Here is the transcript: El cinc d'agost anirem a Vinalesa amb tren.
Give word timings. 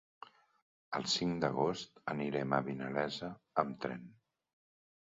El 0.99 1.05
cinc 1.17 1.35
d'agost 1.43 2.01
anirem 2.17 2.59
a 2.59 2.63
Vinalesa 2.71 3.31
amb 3.67 3.79
tren. 3.87 4.07